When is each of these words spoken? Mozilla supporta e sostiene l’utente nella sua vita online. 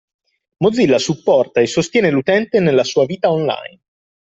Mozilla 0.63 0.97
supporta 0.97 1.61
e 1.61 1.67
sostiene 1.67 2.09
l’utente 2.09 2.59
nella 2.59 2.83
sua 2.83 3.05
vita 3.05 3.31
online. 3.31 3.81